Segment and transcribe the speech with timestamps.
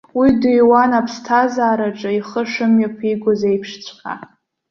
[0.17, 4.13] Уи дыҩуан аԥсҭазаараҿы ихы шымҩаԥигоз еиԥшҵәҟьа.